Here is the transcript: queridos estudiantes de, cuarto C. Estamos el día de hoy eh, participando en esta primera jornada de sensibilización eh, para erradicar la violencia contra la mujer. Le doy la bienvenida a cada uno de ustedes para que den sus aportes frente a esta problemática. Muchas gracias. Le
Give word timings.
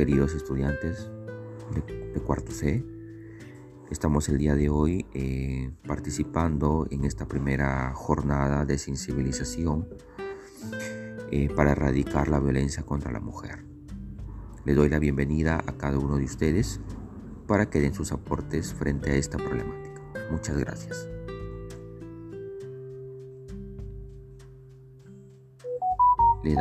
queridos 0.00 0.32
estudiantes 0.32 1.10
de, 1.74 2.20
cuarto 2.22 2.52
C. 2.52 2.82
Estamos 3.90 4.30
el 4.30 4.38
día 4.38 4.54
de 4.54 4.70
hoy 4.70 5.04
eh, 5.12 5.72
participando 5.86 6.86
en 6.90 7.04
esta 7.04 7.28
primera 7.28 7.92
jornada 7.92 8.64
de 8.64 8.78
sensibilización 8.78 9.86
eh, 11.30 11.50
para 11.54 11.72
erradicar 11.72 12.28
la 12.28 12.40
violencia 12.40 12.82
contra 12.82 13.12
la 13.12 13.20
mujer. 13.20 13.66
Le 14.64 14.72
doy 14.72 14.88
la 14.88 14.98
bienvenida 14.98 15.62
a 15.66 15.76
cada 15.76 15.98
uno 15.98 16.16
de 16.16 16.24
ustedes 16.24 16.80
para 17.46 17.68
que 17.68 17.80
den 17.80 17.92
sus 17.92 18.10
aportes 18.10 18.72
frente 18.72 19.10
a 19.10 19.16
esta 19.16 19.36
problemática. 19.36 20.00
Muchas 20.30 20.56
gracias. 20.56 21.06
Le 26.42 26.56